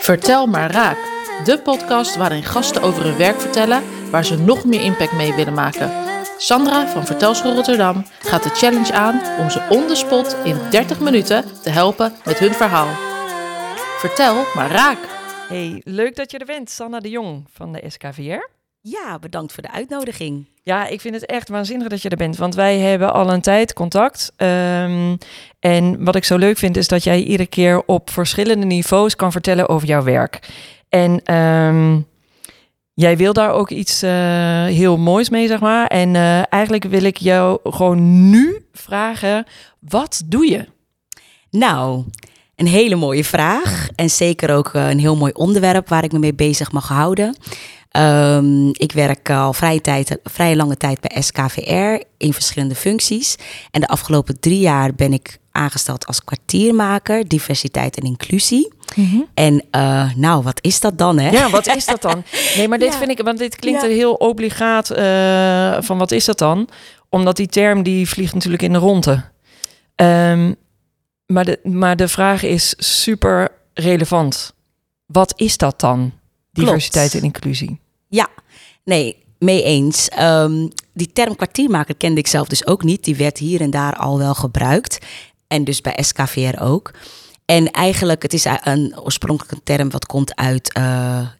[0.00, 0.96] Vertel maar raak.
[1.44, 5.54] De podcast waarin gasten over hun werk vertellen waar ze nog meer impact mee willen
[5.54, 5.90] maken.
[6.38, 11.00] Sandra van Vertelschool Rotterdam gaat de challenge aan om ze on the spot in 30
[11.00, 12.88] minuten te helpen met hun verhaal.
[13.98, 14.98] Vertel maar raak.
[15.48, 18.48] Hey, leuk dat je er bent, Sanna de Jong van de SKVR.
[18.86, 20.46] Ja, bedankt voor de uitnodiging.
[20.62, 23.40] Ja, ik vind het echt waanzinnig dat je er bent, want wij hebben al een
[23.40, 24.32] tijd contact.
[24.36, 25.16] Ehm,
[25.60, 29.32] en wat ik zo leuk vind is dat jij iedere keer op verschillende niveaus kan
[29.32, 30.48] vertellen over jouw werk.
[30.88, 32.00] En ehm,
[32.94, 35.86] jij wil daar ook iets eh, heel moois mee, zeg maar.
[35.86, 39.46] En eh, eigenlijk wil ik jou gewoon nu vragen,
[39.78, 40.66] wat doe je?
[41.50, 42.04] Nou,
[42.56, 43.88] een hele mooie vraag.
[43.94, 47.36] En zeker ook eh, een heel mooi onderwerp waar ik me mee bezig mag houden.
[47.94, 53.36] Ehm, ik werk al vrij, tijd, vrij lange tijd bij SKVR in verschillende functies.
[53.70, 58.72] En de afgelopen drie jaar ben ik aangesteld als kwartiermaker, diversiteit en inclusie.
[59.34, 61.30] En uh, nou, wat is dat dan, hè?
[61.30, 62.22] Ja, wat is dat dan?
[62.56, 62.98] Nee, maar dit Ja.
[62.98, 63.88] vind ik, want dit klinkt Ja.
[63.88, 66.68] er heel obligaat eh, van wat is dat dan?
[67.08, 69.24] Omdat die term die vliegt natuurlijk in de ronde.
[69.94, 70.52] Ehm,
[71.26, 74.54] maar, de, maar de vraag is super relevant.
[75.06, 76.12] Wat is dat dan?
[76.52, 77.82] Diversiteit en inclusie.
[78.14, 78.28] Ja,
[78.84, 80.08] nee, mee eens.
[80.08, 83.04] Ehm, die term kwartiermaker kende ik zelf dus ook niet.
[83.04, 84.98] Die werd hier en daar al wel gebruikt.
[85.46, 86.90] En dus bij SKVR ook.
[87.44, 90.82] En eigenlijk, het is een oorspronkelijke term wat komt uit eh,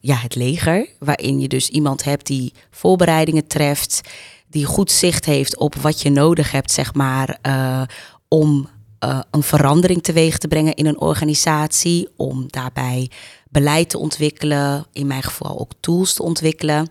[0.00, 0.88] ja, het leger.
[0.98, 4.00] Waarin je dus iemand hebt die voorbereidingen treft.
[4.48, 7.82] Die goed zicht heeft op wat je nodig hebt, zeg maar, eh,
[8.28, 12.08] om eh, een verandering teweeg te brengen in een organisatie.
[12.16, 13.10] Om daarbij
[13.54, 16.88] beleid te ontwikkelen, in mijn geval ook tools te ontwikkelen.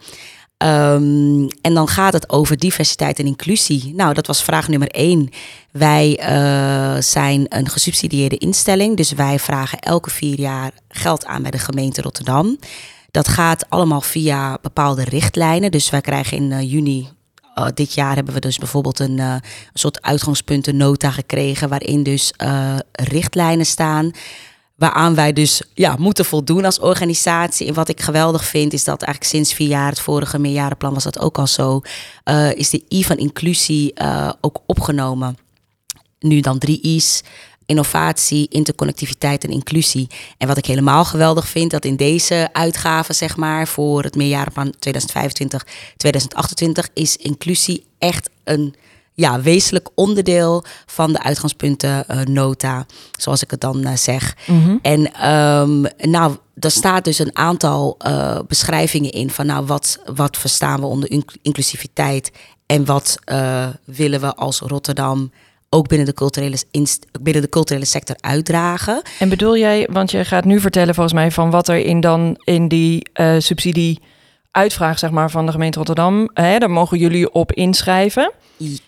[0.57, 3.93] Ehm, en dan gaat het over diversiteit en inclusie.
[3.95, 5.29] Nou, dat was vraag nummer één.
[5.71, 11.51] Wij eh, zijn een gesubsidieerde instelling, dus wij vragen elke vier jaar geld aan bij
[11.51, 12.57] de gemeente Rotterdam.
[13.11, 15.71] Dat gaat allemaal via bepaalde richtlijnen.
[15.71, 17.07] Dus wij krijgen in eh, juni
[17.55, 19.21] uh, dit jaar hebben we dus bijvoorbeeld een,
[19.73, 22.33] soort uitgangspuntennota gekregen, waarin dus
[22.91, 24.11] richtlijnen staan.
[24.83, 27.67] Waaraan wij dus ja, moeten voldoen als organisatie.
[27.67, 31.03] En wat ik geweldig vind, is dat eigenlijk sinds vier jaar, het vorige meerjarenplan was
[31.03, 31.81] dat ook al zo,
[32.25, 33.93] uh, is de I van inclusie
[34.41, 35.37] ook opgenomen.
[36.19, 37.21] Nu dan drie I's
[37.65, 40.07] innovatie, interconnectiviteit en inclusie.
[40.37, 44.73] En wat ik helemaal geweldig vind, dat in deze uitgave, zeg maar, voor het meerjarenplan
[44.73, 44.75] 2025-2028,
[46.93, 48.75] is inclusie echt een
[49.13, 52.83] ja, wezenlijk onderdeel van de uitgangspuntennota, uh,
[53.19, 54.35] zoals ik het dan uh, zeg.
[54.47, 54.79] Mm -hmm.
[54.81, 60.37] En um, nou, daar staat dus een aantal uh, beschrijvingen in van nou, wat, wat
[60.37, 62.31] verstaan we onder inc inclusiviteit
[62.65, 65.31] en wat uh, willen we als Rotterdam
[65.69, 66.57] ook binnen de, culturele
[67.21, 69.01] binnen de culturele sector uitdragen.
[69.19, 72.41] En bedoel jij, want je gaat nu vertellen volgens mij van wat er in dan
[72.43, 73.99] in die uh, subsidie
[74.53, 78.31] uitvraag zeg maar van de gemeente Rotterdam, hè, daar mogen jullie op inschrijven.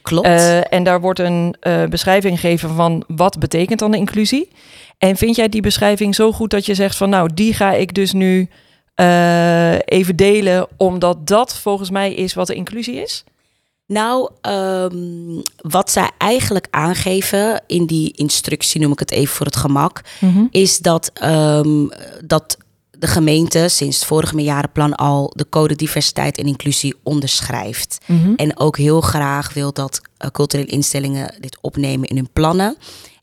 [0.01, 0.27] Klopt.
[0.27, 4.49] Uh, en daar wordt een uh, beschrijving gegeven van wat betekent dan de inclusie.
[4.97, 7.93] En vind jij die beschrijving zo goed dat je zegt van nou, die ga ik
[7.93, 8.49] dus nu
[8.95, 13.23] uh, even delen, omdat dat volgens mij is wat de inclusie is?
[13.87, 19.55] Nou, um, wat zij eigenlijk aangeven in die instructie, noem ik het even voor het
[19.55, 20.47] gemak, mm -hmm.
[20.51, 21.91] is dat, um,
[22.25, 22.57] dat
[22.99, 27.97] de gemeente sinds het vorige meerjarenplan al de code diversiteit en inclusie onderschrijft.
[28.05, 28.35] Mm -hmm.
[28.35, 32.77] En ook heel graag wil dat uh, culturele instellingen dit opnemen in hun plannen.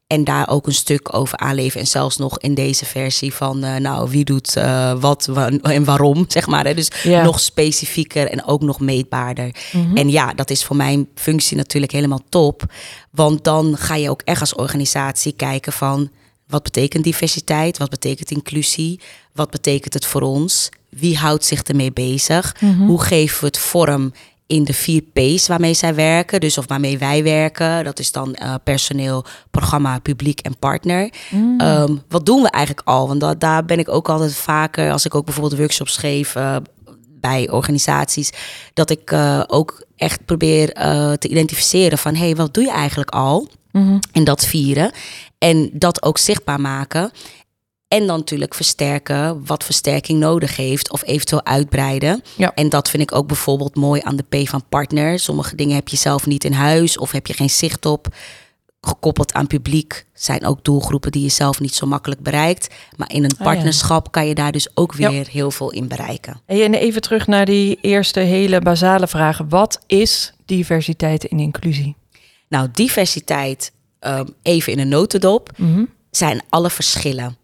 [0.07, 1.81] En daar ook een stuk over aanleven.
[1.81, 5.85] En zelfs nog in deze versie van, uh, nou, wie doet uh, wat wa en
[5.85, 6.67] waarom, zeg maar.
[6.67, 6.75] Hè?
[6.75, 9.55] Dus nog specifieker en ook nog meetbaarder.
[9.73, 9.97] Mm -hmm.
[9.97, 12.63] En ja, dat is voor mijn functie natuurlijk helemaal top.
[13.11, 16.11] Want dan ga je ook echt als organisatie kijken van...
[16.53, 17.79] wat betekent diversiteit?
[17.79, 19.01] Wat betekent inclusie?
[19.33, 20.69] Wat betekent het voor ons?
[20.89, 22.57] Wie houdt zich ermee bezig?
[22.61, 22.87] Mm -hmm.
[22.87, 24.13] Hoe geven we het vorm
[24.47, 27.85] in de vier P's waarmee zij werken, dus of waarmee wij werken.
[27.85, 31.11] Dat is dan uh, personeel, programma, publiek en partner.
[31.31, 31.61] Mm.
[31.61, 33.09] Um, wat doen we eigenlijk al?
[33.09, 36.57] Want da daar ben ik ook altijd vaker, als ik ook bijvoorbeeld workshops geef uh,
[37.21, 38.31] bij organisaties,
[38.75, 40.73] dat ik uh, ook echt probeer
[41.19, 43.49] te identificeren van, hé, hey, wat doe je eigenlijk al?
[43.71, 43.99] Mm -hmm.
[44.13, 44.93] En dat vieren.
[45.43, 47.11] En dat ook zichtbaar maken.
[47.89, 52.23] En dan natuurlijk versterken wat versterking nodig heeft of eventueel uitbreiden.
[52.37, 52.55] Ja.
[52.55, 55.19] En dat vind ik ook bijvoorbeeld mooi aan de P van partner.
[55.19, 58.07] Sommige dingen heb je zelf niet in huis of heb je geen zicht op.
[58.81, 62.75] Gekoppeld aan publiek zijn ook doelgroepen die je zelf niet zo makkelijk bereikt.
[62.97, 64.11] Maar in een partnerschap oh ja.
[64.11, 65.23] kan je daar dus ook weer ja.
[65.31, 66.41] heel veel in bereiken.
[66.47, 69.49] En even terug naar die eerste hele basale vragen.
[69.49, 71.97] Wat is diversiteit en inclusie?
[72.49, 73.73] Nou, diversiteit
[74.03, 75.85] ehm, even in een notendop, Mhm.
[76.11, 77.37] zijn alle verschillen.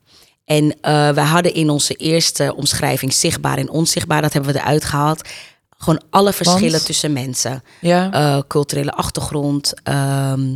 [0.45, 4.85] En eh we hadden in onze eerste omschrijving zichtbaar en onzichtbaar, dat hebben we eruit
[4.85, 5.29] gehaald.
[5.79, 6.85] Gewoon alle verschillen Want?
[6.87, 7.63] tussen mensen.
[7.81, 8.13] Ja.
[8.13, 10.55] Eh, culturele achtergrond, ehm,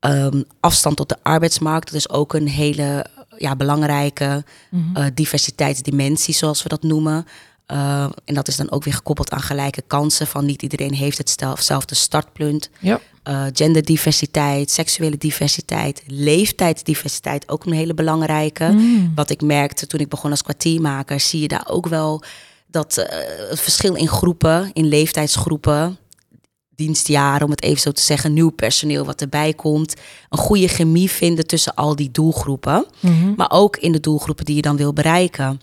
[0.00, 1.86] ehm, afstand tot de arbeidsmarkt.
[1.86, 3.06] Dat is ook een hele
[3.38, 4.96] ja, belangrijke Mhm.
[4.96, 7.26] eh, diversiteitsdimensie, zoals we dat noemen.
[7.72, 10.26] Eh, en dat is dan ook weer gekoppeld aan gelijke kansen.
[10.26, 12.70] Van niet iedereen heeft hetzelfde startpunt.
[12.80, 13.00] ja.
[13.22, 18.68] Eh, genderdiversiteit, seksuele diversiteit, leeftijdsdiversiteit, ook een hele belangrijke.
[18.68, 19.12] Mm.
[19.14, 22.22] Wat ik merkte toen ik begon als kwartiermaker, zie je daar ook wel
[22.66, 23.18] dat eh,
[23.50, 25.96] het verschil in groepen, in leeftijdsgroepen,
[26.74, 29.94] dienstjaren, om het even zo te zeggen, nieuw personeel wat erbij komt,
[30.28, 33.32] een goede chemie vinden tussen al die doelgroepen, Mhm.
[33.36, 35.60] maar ook in de doelgroepen die je dan wil bereiken.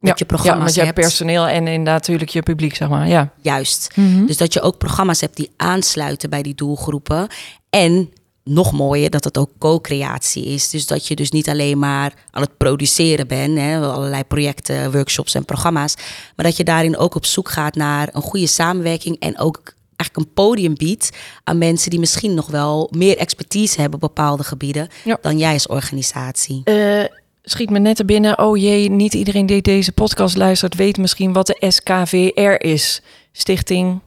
[0.00, 3.08] Dat je ja, programma's want je hebt personeel en inderdaad natuurlijk je publiek, zeg maar.
[3.08, 3.32] Ja.
[3.40, 3.90] Juist.
[3.94, 4.26] Mhm.
[4.26, 7.28] Dus dat je ook programma's hebt die aansluiten bij die doelgroepen.
[7.70, 8.10] En
[8.44, 10.70] nog mooier dat het ook co-creatie is.
[10.70, 15.34] Dus dat je dus niet alleen maar aan het produceren bent, hè, allerlei projecten, workshops
[15.34, 15.94] en programma's,
[16.36, 20.28] maar dat je daarin ook op zoek gaat naar een goede samenwerking en ook eigenlijk
[20.28, 21.10] een podium biedt
[21.44, 25.18] aan mensen die misschien nog wel meer expertise hebben op bepaalde gebieden Ja.
[25.20, 26.60] dan jij als organisatie.
[26.64, 27.04] Eh,
[27.50, 28.38] schiet me net er binnen.
[28.38, 33.02] Oh jee, niet iedereen die deze podcast luistert weet misschien wat de SKVR is.
[33.32, 34.00] Stichting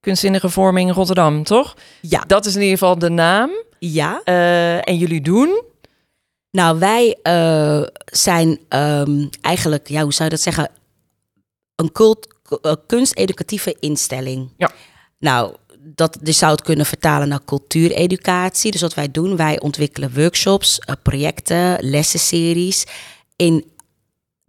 [0.00, 1.76] Kunstzinnige Vorming Rotterdam, toch?
[2.00, 3.50] Ja, Dat is in ieder geval de naam.
[3.78, 4.20] ja.
[4.24, 5.62] Eh, en jullie doen?
[6.50, 10.70] Nou, wij eh, zijn ehm, eigenlijk, ja, hoe zou je dat zeggen?
[11.76, 14.48] Een cult, eh, kunsteducatieve instelling.
[14.56, 14.70] Ja.
[15.18, 18.70] Nou, dat je zou het kunnen vertalen naar cultuureducatie.
[18.70, 22.86] Dus wat wij doen, wij ontwikkelen workshops, eh, projecten, lessenseries
[23.36, 23.64] in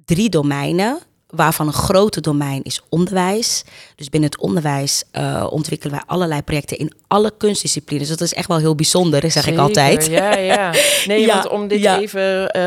[0.06, 1.00] drie domeinen.
[1.35, 3.63] Waarvan een grote domein is onderwijs.
[3.95, 8.07] Dus binnen het onderwijs eh, ontwikkelen wij allerlei projecten in alle kunstdisciplines.
[8.07, 10.06] Dat is echt wel heel bijzonder, zeg ik altijd.
[10.06, 10.71] Ja, ja.
[11.07, 12.00] Nee, Ja, want om dit ja.
[12.00, 12.62] even eh,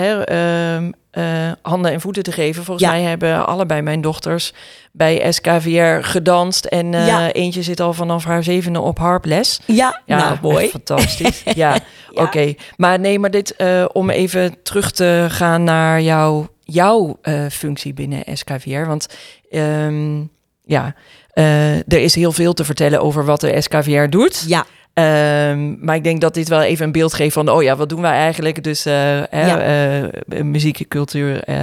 [0.00, 2.64] hè, ehm, eh, handen en voeten te geven.
[2.64, 2.92] Volgens Ja.
[2.92, 4.52] mij hebben allebei mijn dochters
[4.92, 6.64] bij SKVR gedanst.
[6.64, 6.94] En
[7.32, 9.60] eentje zit al vanaf haar zevende op harples.
[9.64, 10.68] Ja, Ja, nou mooi.
[10.68, 11.42] fantastisch.
[11.44, 12.22] ja, Ja.
[12.22, 12.54] oké.
[12.76, 13.56] Maar nee, maar dit
[13.92, 18.86] om even terug te gaan naar jouw, jouw eh, functie binnen SKVR.
[18.86, 19.06] Want
[19.50, 20.22] ehm,
[20.64, 20.94] ja,
[21.32, 24.44] eh, er is heel veel te vertellen over wat de SKVR doet.
[24.46, 24.66] Ja,
[25.02, 27.88] Ehm, maar ik denk dat dit wel even een beeld geeft van, oh ja, wat
[27.88, 28.64] doen wij eigenlijk?
[28.64, 29.60] Dus eh, Ja.
[29.60, 31.58] eh, muziek, cultuur, eh,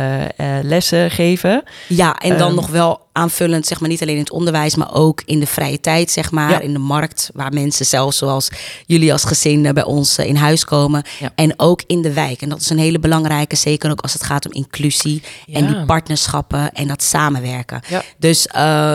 [0.61, 1.63] lessen geven.
[1.87, 2.55] Ja, en dan Ehm.
[2.55, 5.79] nog wel aanvullend, zeg maar, niet alleen in het onderwijs, maar ook in de vrije
[5.79, 6.59] tijd, zeg maar, Ja.
[6.59, 8.49] in de markt, waar mensen zelfs zoals
[8.85, 11.03] jullie als gezin bij ons in huis komen.
[11.19, 11.31] Ja.
[11.35, 12.41] En ook in de wijk.
[12.41, 15.23] En dat is een hele belangrijke, zeker ook als het gaat om inclusie
[15.53, 17.81] en die partnerschappen en dat samenwerken.
[18.17, 18.47] Dus,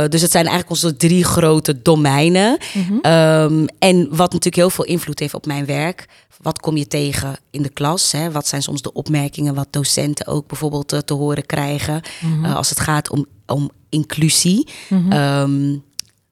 [0.09, 2.59] dus het zijn eigenlijk onze drie grote domeinen.
[2.73, 2.99] Mhm.
[3.03, 6.07] Ehm, en wat natuurlijk heel veel invloed heeft op mijn werk.
[6.43, 8.13] Wat kom je tegen in de klas?
[8.13, 8.31] Hè?
[8.31, 12.45] Wat zijn soms de opmerkingen wat docenten ook bijvoorbeeld eh, te horen krijgen Mhm.
[12.45, 14.69] eh, als het gaat om, om inclusie?
[14.89, 15.13] Mhm.
[15.13, 15.77] Ehm,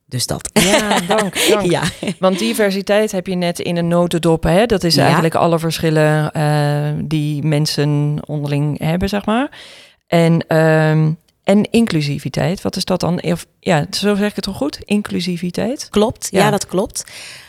[0.07, 0.51] dus dat.
[0.53, 1.71] Ja, dank, dank.
[1.71, 1.83] ja.
[2.19, 4.43] Want diversiteit heb je net in een notendop.
[4.43, 4.67] Hè?
[4.67, 5.05] Dat is Ja.
[5.05, 9.59] eigenlijk alle verschillen eh, die mensen onderling hebben, zeg maar.
[10.07, 11.13] En, ehm,
[11.45, 13.23] en inclusiviteit, wat is dat dan?
[13.23, 14.79] Of, ja, zo zeg ik het toch goed?
[14.85, 15.89] Inclusiviteit?
[15.91, 16.39] Klopt, ja.
[16.45, 16.51] Ja.
[16.51, 17.05] dat klopt.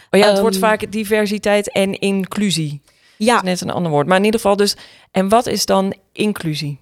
[0.09, 2.81] Oh ja, het Ehm, wordt vaak diversiteit en inclusie.
[3.17, 4.07] Ja, Net een ander woord.
[4.07, 4.75] Maar in ieder geval dus...
[5.11, 6.79] En wat is dan inclusie?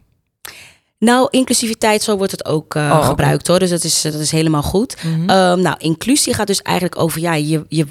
[1.00, 3.60] nou, inclusiviteit, zo wordt het ook eh, Oh, gebruikt hoor.
[3.60, 5.04] Dus dat is, dat is helemaal goed.
[5.04, 5.30] Mhm.
[5.30, 7.88] Ehm, nou, inclusie gaat dus eigenlijk over, ja, je, je,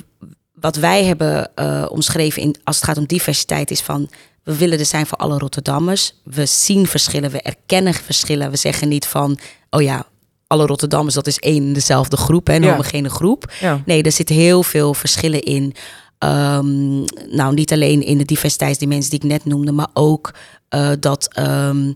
[0.54, 4.10] wat wij hebben eh, omschreven in, als het gaat om diversiteit is van,
[4.42, 6.14] we willen er zijn voor alle Rotterdammers.
[6.25, 8.50] We zien verschillen, we erkennen verschillen.
[8.50, 9.38] We zeggen niet van,
[9.70, 10.06] oh ja,
[10.46, 12.70] alle Rotterdammers, dat is één en dezelfde groep, hè, een Ja.
[12.70, 13.52] homogene groep.
[13.60, 13.82] ja.
[13.86, 15.74] Nee, er zitten heel veel verschillen in.
[16.18, 16.98] Ehm,
[17.36, 20.34] nou, niet alleen in de diversiteitsdimensie die ik net noemde, maar ook
[20.68, 21.28] eh, dat.
[21.34, 21.92] ehm,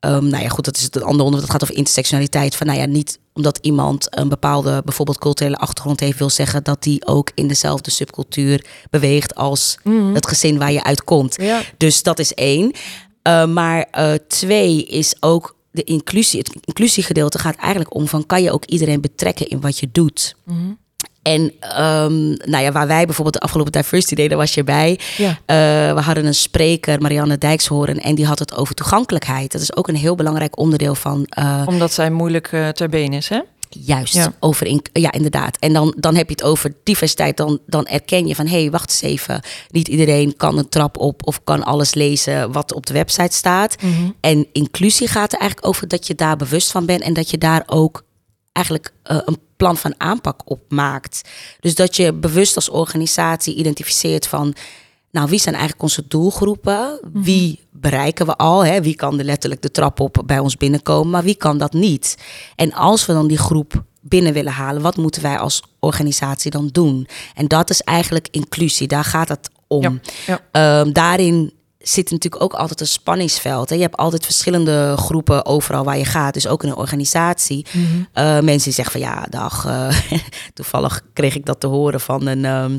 [0.00, 1.40] ehm, nou ja, goed, dat is het andere onderwerp.
[1.40, 2.56] Dat gaat over intersectionaliteit.
[2.56, 6.82] Van nou ja, niet omdat iemand een bepaalde, bijvoorbeeld culturele achtergrond heeft, wil zeggen dat
[6.82, 10.14] die ook in dezelfde subcultuur beweegt als Mhm.
[10.14, 11.34] het gezin waar je uitkomt.
[11.40, 11.60] ja.
[11.76, 12.72] Dus dat is één.
[13.22, 16.38] Eh, maar eh, twee is ook de inclusie.
[16.38, 20.36] Het inclusiegedeelte gaat eigenlijk om van kan je ook iedereen betrekken in wat je doet.
[20.44, 20.72] Mhm.
[21.22, 24.98] En ehm, nou ja, waar wij bijvoorbeeld de afgelopen Diversity Day, daar was je bij.
[25.16, 25.28] Ja.
[25.46, 29.52] Eh, we hadden een spreker, Marianne Dijkshoorn, en die had het over toegankelijkheid.
[29.52, 33.12] Dat is ook een heel belangrijk onderdeel van eh, Omdat zij moeilijk eh, ter been
[33.12, 33.40] is, hè?
[33.70, 34.32] Juist Ja.
[34.40, 35.56] over in, ja inderdaad.
[35.58, 37.36] En dan, dan heb je het over diversiteit.
[37.36, 39.42] Dan, dan erken je van hé, hey, wacht eens even.
[39.68, 43.82] Niet iedereen kan een trap op of kan alles lezen wat op de website staat.
[43.82, 44.10] Mhm.
[44.20, 47.38] En inclusie gaat er eigenlijk over dat je daar bewust van bent en dat je
[47.38, 48.04] daar ook
[48.52, 51.28] eigenlijk eh, een plan van aanpak op maakt.
[51.60, 54.54] Dus dat je bewust als organisatie identificeert van
[55.10, 56.98] nou, wie zijn eigenlijk onze doelgroepen?
[57.12, 57.22] Mhm.
[57.22, 58.64] Wie bereiken we al?
[58.64, 58.80] Hè?
[58.82, 61.10] Wie kan er letterlijk de trap op bij ons binnenkomen?
[61.10, 62.16] Maar wie kan dat niet?
[62.56, 66.68] En als we dan die groep binnen willen halen, wat moeten wij als organisatie dan
[66.72, 67.08] doen?
[67.34, 68.86] En dat is eigenlijk inclusie.
[68.88, 69.82] Daar gaat het om.
[69.82, 69.92] Ja,
[70.26, 70.40] ja.
[70.80, 73.68] Ehm, daarin zit natuurlijk ook altijd een spanningsveld.
[73.68, 73.74] Hè?
[73.74, 76.34] Je hebt altijd verschillende groepen overal waar je gaat.
[76.34, 77.66] Dus ook in een organisatie.
[77.72, 77.84] Mhm.
[78.12, 79.64] Eh, mensen die zeggen van ja, dag.
[79.66, 80.00] eh,
[80.54, 82.44] toevallig kreeg ik dat te horen van een.
[82.44, 82.78] ehm,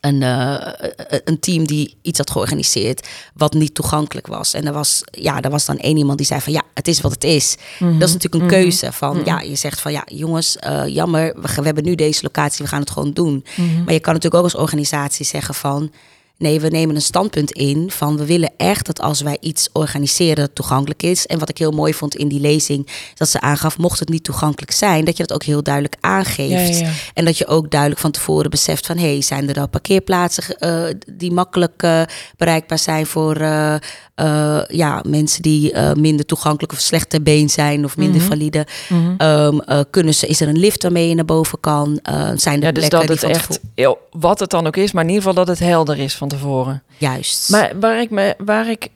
[0.00, 0.88] een, eh,
[1.24, 4.54] een team die iets had georganiseerd wat niet toegankelijk was.
[4.54, 7.00] En er was, ja, er was dan één iemand die zei van ja, het is
[7.00, 7.56] wat het is.
[7.78, 7.98] Mhm.
[7.98, 11.48] Dat is natuurlijk een keuze van ja, je zegt van ja, jongens, eh, jammer, we,
[11.54, 13.44] we hebben nu deze locatie, we gaan het gewoon doen.
[13.56, 13.84] Mhm.
[13.84, 15.90] Maar je kan natuurlijk ook als organisatie zeggen van
[16.38, 20.36] nee, we nemen een standpunt in van we willen echt dat als wij iets organiseren
[20.36, 21.26] dat toegankelijk is.
[21.26, 24.24] En wat ik heel mooi vond in die lezing, dat ze aangaf, mocht het niet
[24.24, 26.50] toegankelijk zijn, dat je dat ook heel duidelijk aangeeft.
[26.50, 26.92] Ja, ja, ja.
[27.14, 28.96] En dat je ook duidelijk van tevoren beseft van...
[28.98, 32.02] hé, hey, zijn er al parkeerplaatsen eh, die makkelijk eh,
[32.36, 33.06] bereikbaar zijn...
[33.06, 37.84] voor eh, ja, mensen die minder toegankelijk of slecht ter been zijn...
[37.84, 38.28] of minder Mhm.
[38.28, 38.66] valide.
[38.88, 39.14] Mhm.
[39.16, 42.00] Ehm, eh, kunnen ze, is er een lift waarmee je naar boven kan?
[42.34, 43.60] Zijn er Ja, dus plekken dat het echt,
[44.10, 46.82] wat het dan ook is, maar in ieder geval dat het helder is van tevoren.
[46.98, 47.48] Juist.
[47.48, 48.88] Maar waar ik me, waar ik,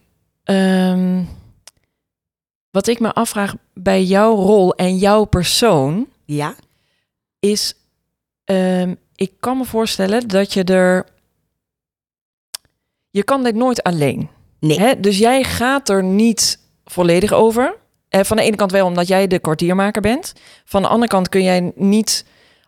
[0.45, 1.23] ehm,
[2.71, 6.55] wat ik me afvraag bij jouw rol en jouw persoon, ja?
[7.41, 7.75] is,
[8.45, 11.07] ehm, ik kan me voorstellen dat je er,
[13.11, 14.29] je kan dit nooit alleen.
[14.59, 14.79] Nee.
[14.79, 15.01] Hè?
[15.01, 17.77] Dus jij gaat er niet volledig over.
[18.09, 20.33] Eh, van de ene kant wel omdat jij de kwartiermaker bent.
[20.65, 22.25] Van de andere kant kun jij niet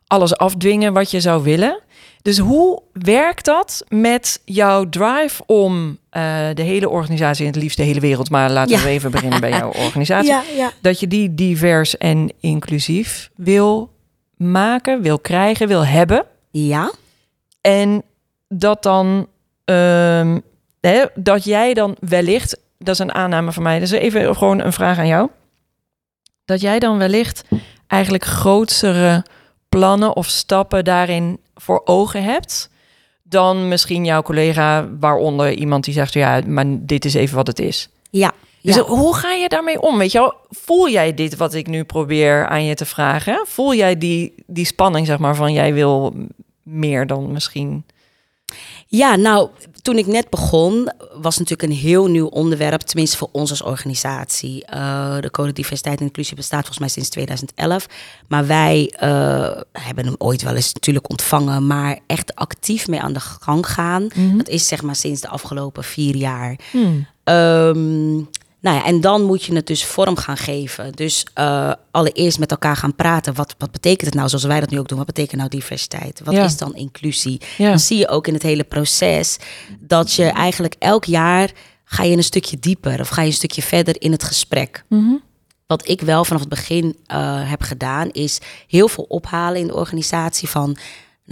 [0.07, 1.81] alles afdwingen wat je zou willen.
[2.23, 6.23] Dus hoe werkt dat met jouw drive om eh,
[6.55, 8.83] de hele organisatie, en het liefst de hele wereld, maar laten Ja.
[8.83, 10.71] we even beginnen bij jouw organisatie, Ja, ja.
[10.81, 13.91] dat je die divers en inclusief wil
[14.37, 16.25] maken, wil krijgen, wil hebben.
[16.51, 16.93] Ja?
[17.61, 18.03] En
[18.49, 19.27] dat dan,
[19.65, 20.39] ehm,
[20.81, 24.73] hè, dat jij dan wellicht, dat is een aanname van mij, dus even gewoon een
[24.73, 25.29] vraag aan jou.
[26.45, 27.45] Dat jij dan wellicht
[27.87, 29.25] eigenlijk grotere
[29.69, 32.71] plannen of stappen daarin voor ogen hebt
[33.23, 37.59] dan misschien jouw collega, waaronder iemand die zegt, ja, maar dit is even wat het
[37.59, 37.89] is.
[38.11, 38.33] Ja.
[38.63, 38.83] Dus ja.
[38.83, 39.99] hoe ga je daarmee om?
[39.99, 43.45] Weet je wel, voel jij dit wat ik nu probeer aan je te vragen?
[43.47, 46.15] Voel jij die, die spanning, zeg maar, van jij wil
[46.63, 47.85] meer dan misschien?
[48.95, 49.49] Ja, nou,
[49.83, 54.65] toen ik net begon, was natuurlijk een heel nieuw onderwerp, tenminste voor ons als organisatie.
[54.65, 57.87] Eh, de Code Diversiteit en Inclusie bestaat volgens mij sinds 2011.
[58.29, 63.13] Maar wij eh, hebben hem ooit wel eens natuurlijk ontvangen, maar echt actief mee aan
[63.13, 64.09] de gang gaan.
[64.37, 66.59] Dat is zeg maar sinds de afgelopen vier jaar.
[67.25, 68.21] Ehm,
[68.63, 70.93] nou ja, en dan moet je het dus vorm gaan geven.
[70.93, 73.35] Dus eh, allereerst met elkaar gaan praten.
[73.35, 74.99] Wat, wat betekent het nou, zoals wij dat nu ook doen?
[74.99, 76.21] Wat betekent nou diversiteit?
[76.25, 76.45] Wat Ja.
[76.45, 77.41] is dan inclusie?
[77.59, 77.69] Ja.
[77.69, 79.37] Dan zie je ook in het hele proces
[79.81, 81.51] dat je eigenlijk elk jaar
[81.85, 84.85] ga je een stukje dieper of ga je een stukje verder in het gesprek.
[84.89, 85.15] Mhm.
[85.67, 89.75] Wat ik wel vanaf het begin eh, heb gedaan, is heel veel ophalen in de
[89.75, 90.77] organisatie van.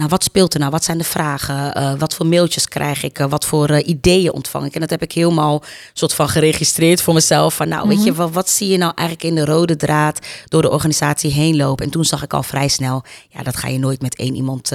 [0.01, 0.71] Nou, wat speelt er nou?
[0.71, 1.73] Wat zijn de vragen?
[1.73, 3.19] Eh, wat voor mailtjes krijg ik?
[3.19, 4.73] Eh, wat voor eh, ideeën ontvang ik?
[4.73, 7.53] En dat heb ik helemaal soort van geregistreerd voor mezelf.
[7.53, 10.61] Van nou, weet je, wat, wat zie je nou eigenlijk in de rode draad door
[10.61, 11.85] de organisatie heen lopen?
[11.85, 14.71] En toen zag ik al vrij snel, ja, dat ga je nooit met één iemand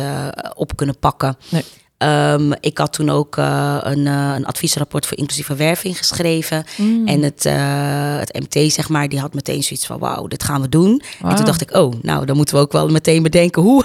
[0.55, 1.37] op kunnen pakken.
[1.49, 1.65] Nee.
[1.99, 6.65] Ehm, ik had toen ook een, een adviesrapport voor inclusieve werving geschreven.
[6.77, 7.09] Mm.
[7.09, 7.43] En het,
[8.19, 11.03] het MT, zeg maar, die had meteen zoiets van: wauw, dit gaan we doen.
[11.23, 13.85] En toen dacht ik: oh, nou, dan moeten we ook wel meteen bedenken hoe.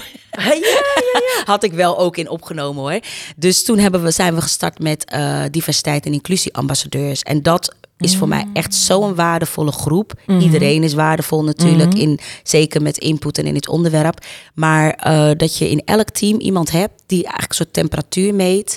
[1.44, 3.00] Had ik wel ook in opgenomen hoor.
[3.36, 7.22] Dus toen hebben we, zijn we gestart met eh, diversiteit en inclusieambassadeurs.
[7.22, 10.12] En dat is voor mij echt zo'n waardevolle groep.
[10.40, 14.24] Iedereen is waardevol natuurlijk, in, zeker met input en in het onderwerp.
[14.54, 18.76] Maar eh, dat je in elk team iemand hebt die eigenlijk een soort temperatuur meet,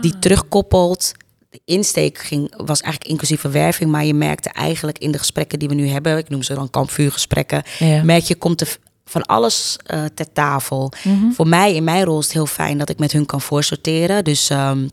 [0.00, 1.12] die terugkoppelt.
[1.50, 5.68] De insteek ging, was eigenlijk inclusieve werving, maar je merkte eigenlijk in de gesprekken die
[5.68, 8.02] we nu hebben, ik noem ze dan kampvuurgesprekken, Ja.
[8.02, 8.78] merk je, komt er
[9.12, 10.92] van alles eh, ter tafel.
[11.32, 14.24] Voor mij, in mijn rol, is het heel fijn dat ik met hun kan voorsorteren.
[14.24, 14.86] Dus ehm,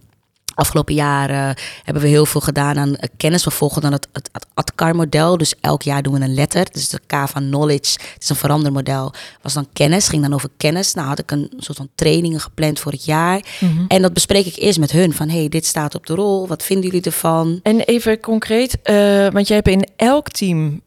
[0.56, 3.44] afgelopen jaren hebben we heel veel gedaan aan eh, kennis.
[3.44, 5.38] We volgen dan het, het, het ATCAR-model.
[5.38, 6.68] Dus elk jaar doen we een letter.
[6.72, 7.98] Dus de K van knowledge.
[8.14, 9.14] Het is een verandermodel.
[9.42, 10.08] Was dan kennis.
[10.08, 10.94] Ging dan over kennis.
[10.94, 13.42] Nou had ik een soort van trainingen gepland voor het jaar.
[13.88, 15.14] En dat bespreek ik eerst met hun.
[15.14, 16.48] Van, hey, dit staat op de rol.
[16.48, 17.60] Wat vinden jullie ervan?
[17.64, 18.96] En even concreet, eh,
[19.32, 20.82] want jij hebt in elk team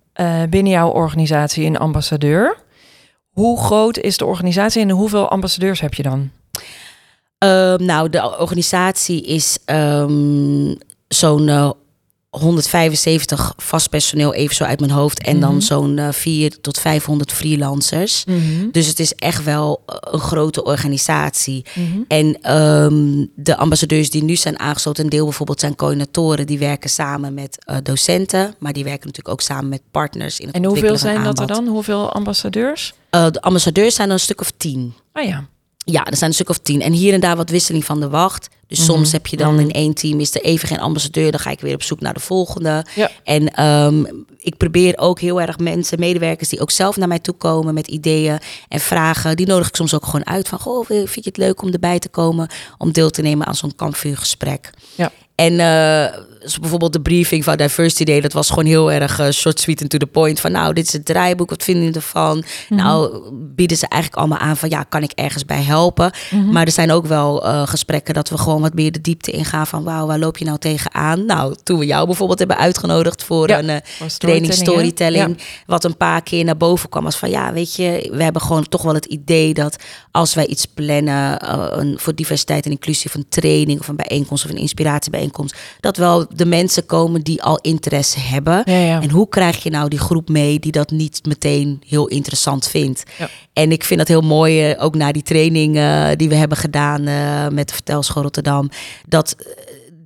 [0.50, 2.56] binnen jouw organisatie een ambassadeur.
[3.32, 6.30] Hoe groot is de organisatie en hoeveel ambassadeurs heb je dan?
[7.38, 10.74] Ehm, nou, de organisatie is ehm,
[11.08, 11.70] zo'n eh,
[12.38, 15.22] 175 vast personeel, even zo uit mijn hoofd.
[15.22, 15.40] En Mhm.
[15.46, 18.24] dan zo'n eh 4 tot 500 freelancers.
[18.24, 18.70] Mhm.
[18.70, 21.64] Dus het is echt wel eh, een grote organisatie.
[21.74, 22.00] Mhm.
[22.08, 26.90] En ehm, de ambassadeurs die nu zijn aangesloten, een deel bijvoorbeeld zijn coördinatoren, die werken
[26.90, 30.64] samen met eh, docenten, maar die werken natuurlijk ook samen met partners in het En
[30.64, 31.66] hoeveel zijn dat er dan?
[31.66, 32.94] Hoeveel ambassadeurs?
[33.10, 34.94] De ambassadeurs zijn er een stuk of tien.
[35.12, 35.46] Ah ja.
[35.84, 36.80] Ja, er zijn een stuk of tien.
[36.82, 38.48] En hier en daar wat wisseling van de wacht.
[38.66, 38.86] Dus Mhm.
[38.86, 39.62] soms heb je dan Mhm.
[39.62, 41.30] in één team is er even geen ambassadeur.
[41.30, 42.84] Dan ga ik weer op zoek naar de volgende.
[42.94, 43.10] Ja.
[43.24, 44.04] En ehm,
[44.38, 47.86] ik probeer ook heel erg mensen, medewerkers die ook zelf naar mij toe komen met
[47.88, 49.36] ideeën en vragen.
[49.36, 51.98] Die nodig ik soms ook gewoon uit van, goh, vind je het leuk om erbij
[51.98, 52.48] te komen
[52.78, 54.70] om deel te nemen aan zo'n kampvuurgesprek.
[54.94, 55.10] Ja.
[55.34, 59.30] En eh, zoals bijvoorbeeld de briefing van Diversity Day, dat was gewoon heel erg eh,
[59.30, 60.40] short, sweet and to the point.
[60.40, 62.44] Van nou, dit is het draaiboek, wat vinden jullie ervan?
[62.68, 66.12] Nou, bieden ze eigenlijk allemaal aan van ja, kan ik ergens bij helpen?
[66.30, 66.52] Mhm.
[66.52, 69.66] Maar er zijn ook wel eh, gesprekken dat we gewoon wat meer de diepte ingaan
[69.66, 71.26] van wauw, waar loop je nou tegenaan?
[71.26, 75.96] Nou, toen we jou bijvoorbeeld hebben uitgenodigd voor Ja, een eh, training storytelling, wat een
[75.96, 78.94] paar keer naar boven kwam als van ja, weet je, we hebben gewoon toch wel
[78.94, 79.76] het idee dat
[80.10, 84.50] als wij iets plannen een, voor diversiteit en inclusie een training of een bijeenkomst of
[84.50, 88.62] een inspiratiebijeenkomst, dat wel de mensen komen die al interesse hebben.
[88.64, 89.02] Ja, ja.
[89.02, 93.02] En hoe krijg je nou die groep mee die dat niet meteen heel interessant vindt?
[93.18, 93.28] Ja.
[93.52, 96.58] En ik vind dat heel mooi, eh, ook na die training eh, die we hebben
[96.58, 98.70] gedaan eh, met de Vertelschool Rotterdam,
[99.08, 99.36] dat,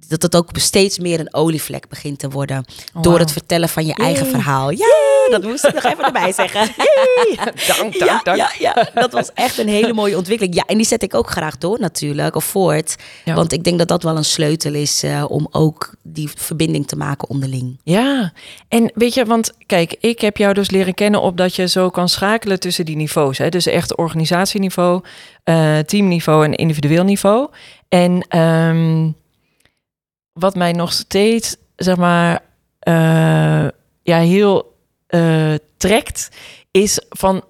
[0.08, 2.64] dat het ook steeds meer een olievlek begint te worden.
[3.00, 4.70] Door het vertellen van je eigen verhaal.
[4.70, 4.86] Ja,
[5.30, 6.68] dat moest ik nog even erbij zeggen.
[7.66, 8.38] Dank, dank, ja, dank.
[8.38, 10.54] Ja, ja, dat was echt een hele mooie ontwikkeling.
[10.54, 12.96] Ja, en die zet ik ook graag door natuurlijk, of voort.
[13.24, 13.34] Ja.
[13.34, 16.96] Want ik denk dat dat wel een sleutel is eh, om ook die verbinding te
[16.96, 17.80] maken onderling.
[17.82, 18.32] Ja,
[18.68, 21.90] en weet je, want kijk, ik heb jou dus leren kennen op dat je zo
[21.90, 23.38] kan schakelen tussen die niveaus.
[23.38, 23.48] Hè?
[23.48, 25.02] Dus echt organisatieniveau,
[25.44, 27.48] eh, teamniveau en individueel niveau.
[27.88, 29.08] En ehm,
[30.38, 32.40] wat mij nog steeds, zeg maar,
[32.78, 33.68] eh,
[34.02, 34.74] ja, heel
[35.06, 36.28] eh, trekt,
[36.70, 37.44] is van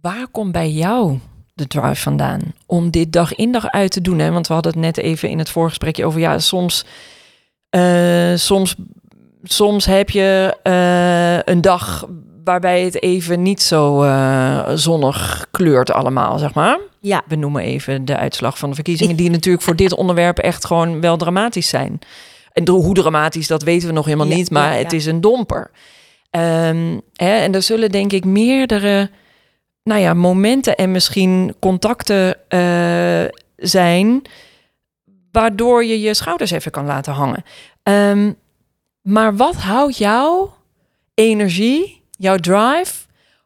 [0.00, 1.18] waar komt bij jou
[1.54, 4.18] de drive vandaan om dit dag in dag uit te doen?
[4.18, 4.30] Hè?
[4.30, 6.84] Want we hadden het net even in het voorgesprekje over, ja, soms,
[7.70, 8.74] eh, soms
[9.42, 10.56] soms heb je
[11.44, 12.06] een dag
[12.50, 16.78] waarbij het even niet zo eh, zonnig kleurt allemaal, zeg maar.
[17.00, 17.22] Ja.
[17.26, 21.00] We noemen even de uitslag van de verkiezingen, die natuurlijk voor dit onderwerp echt gewoon
[21.00, 21.98] wel dramatisch zijn.
[22.52, 25.20] En hoe dramatisch, dat weten we nog helemaal Ja, niet, maar ja, het is een
[25.20, 25.70] domper.
[26.30, 29.10] Ehm, hè, en er zullen denk ik meerdere
[29.82, 33.24] nou ja, momenten en misschien contacten eh,
[33.56, 34.22] zijn...
[35.32, 37.44] waardoor je je schouders even kan laten hangen.
[37.82, 38.32] Ehm,
[39.02, 40.54] maar wat houdt jouw
[41.14, 42.94] energie, jouw drive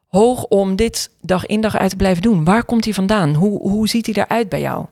[0.07, 2.45] hoog om dit dag in dag uit te blijven doen?
[2.45, 3.35] Waar komt die vandaan?
[3.35, 4.87] Hoe, hoe ziet die eruit bij jou?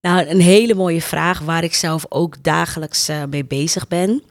[0.00, 4.22] Nou, een hele mooie vraag waar ik zelf ook dagelijks eh, mee bezig ben.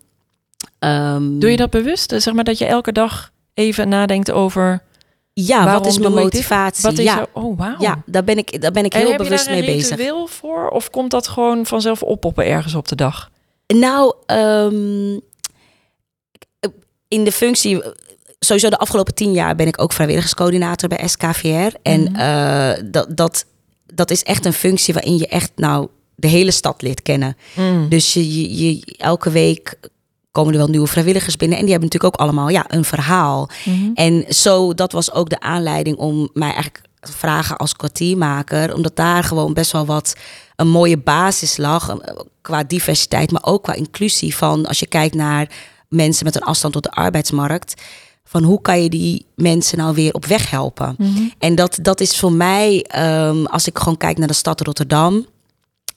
[0.80, 2.14] Ehm, Doe je dat bewust?
[2.18, 4.84] Zeg maar dat je elke dag even nadenkt over
[5.34, 6.84] Ja, waarom wat is mijn motivatie?
[6.84, 7.28] wat is ja, er?
[7.34, 7.76] Oh, wauw.
[7.80, 9.76] ja, daar ben ik, daar ben ik En heel heb bewust je daar mee een
[9.76, 9.98] bezig.
[9.98, 10.70] ritueel voor?
[10.70, 13.30] Of komt dat gewoon vanzelf oppoppen ergens op de dag?
[13.68, 15.18] Nou, ehm,
[17.08, 17.84] in de functie,
[18.40, 21.76] sowieso de afgelopen tien jaar ben ik ook vrijwilligerscoördinator bij SKVR.
[21.82, 22.16] En Mhm.
[22.16, 23.46] eh, dat, dat,
[23.94, 27.38] dat is echt een functie waarin je echt nou de hele stad leert kennen.
[27.56, 27.90] Mm.
[27.90, 29.80] Dus je, je, je- elke week
[30.32, 31.58] komen er wel nieuwe vrijwilligers binnen.
[31.58, 33.50] En die hebben natuurlijk ook allemaal ja, een verhaal.
[33.66, 33.92] Mhm.
[33.94, 38.74] En zo, dat was ook de aanleiding om mij eigenlijk te vragen als kwartiermaker.
[38.76, 40.14] Omdat daar gewoon best wel wat
[40.56, 41.90] een mooie basis lag.
[41.90, 44.36] eh, Qua diversiteit, maar ook qua inclusie.
[44.36, 45.50] Van als je kijkt naar
[45.90, 47.82] mensen met een afstand tot de arbeidsmarkt.
[48.30, 50.96] Van hoe kan je die mensen nou weer op weg helpen?
[50.98, 51.22] Mhm.
[51.38, 55.26] En dat, dat is voor mij, ehm, als ik gewoon kijk naar de stad Rotterdam.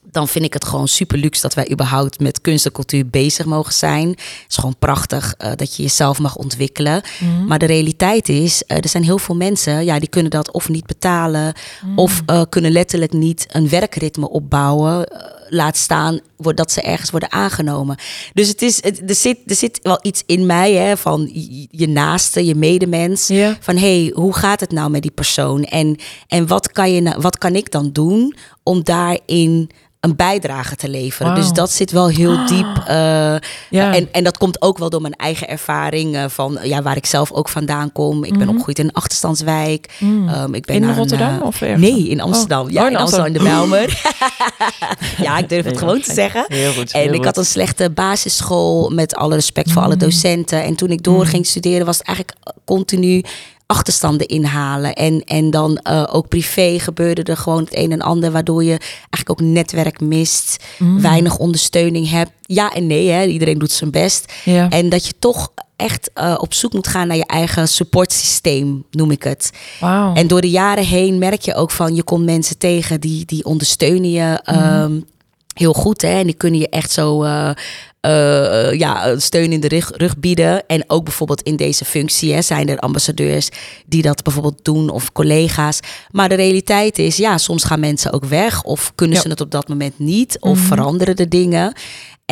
[0.05, 3.47] Dan vind ik het gewoon super luxe dat wij überhaupt met kunst en cultuur bezig
[3.47, 4.09] mogen zijn.
[4.09, 7.03] Het is gewoon prachtig eh, dat je jezelf mag ontwikkelen.
[7.21, 7.47] Mhm.
[7.47, 10.69] Maar de realiteit is, eh, er zijn heel veel mensen, ja, die kunnen dat of
[10.69, 11.55] niet betalen,
[11.97, 15.31] of eh, kunnen letterlijk niet een werkritme opbouwen.
[15.49, 17.97] laat staan dat ze ergens worden aangenomen.
[18.33, 21.31] Dus het is, het, er, zit, er zit wel iets in mij hè, van
[21.71, 23.31] je, naaste, je medemens.
[23.61, 25.65] Van hé, hey, hoe gaat het nou met die persoon?
[25.65, 25.97] En,
[26.29, 29.71] en wat, kan je, wat kan ik dan doen om daarin
[30.01, 31.35] een bijdrage te leveren?
[31.35, 32.83] Dus dat zit wel heel diep.
[32.87, 32.95] eh,
[33.71, 33.95] Ja.
[33.95, 37.07] en, en dat komt ook wel door mijn eigen ervaring eh, van ja, waar ik
[37.07, 38.25] zelf ook vandaan kom.
[38.25, 38.49] Ik ben Mhm.
[38.49, 39.97] opgegroeid in een achterstandswijk.
[39.99, 40.29] Mm.
[40.29, 41.81] Ehm, ik ben In een, Rotterdam eh, of ergens?
[41.91, 42.65] Nee, in Amsterdam.
[42.67, 42.71] Oh.
[42.71, 44.03] Ja, Oh, in in Amsterdam in de Bijlmer.
[45.27, 46.45] ja, ik durf het gewoon te zeggen.
[46.49, 46.91] Heel goed.
[46.93, 50.01] En ik had een slechte basisschool met alle respect voor alle Mm.
[50.01, 50.63] docenten.
[50.65, 53.23] En toen ik door ging studeren was het eigenlijk continu
[53.73, 54.93] achterstanden inhalen.
[54.95, 58.79] En, en dan eh, ook privé gebeurde er gewoon het een en ander, waardoor je
[58.79, 61.01] eigenlijk ook netwerk mist, Mm.
[61.01, 62.31] weinig ondersteuning hebt.
[62.43, 64.33] Ja en nee, hè, iedereen doet zijn best.
[64.45, 64.69] Ja.
[64.69, 69.11] En dat je toch echt eh, op zoek moet gaan naar je eigen supportsysteem, noem
[69.11, 69.51] ik het.
[69.81, 70.15] Wauw.
[70.15, 73.45] En door de jaren heen merk je ook van, je komt mensen tegen die, die
[73.45, 74.59] ondersteunen je Mhm.
[74.59, 75.01] ehm,
[75.55, 76.03] heel goed.
[76.03, 76.09] Hè?
[76.19, 77.51] En die kunnen je echt zo eh,
[78.03, 80.67] eh, ja, steun in de rug, rug bieden.
[80.67, 83.49] En ook bijvoorbeeld in deze functie hè, zijn er ambassadeurs
[83.87, 85.81] die dat bijvoorbeeld doen of collega's.
[86.11, 89.23] Maar de realiteit is, ja, soms gaan mensen ook weg of kunnen Ja.
[89.23, 90.67] ze het op dat moment niet of Mhm.
[90.67, 91.73] veranderen de dingen.